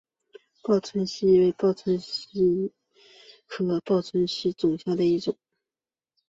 [0.63, 2.73] 报春茜为茜草
[3.45, 5.37] 科报春茜属下的一个种。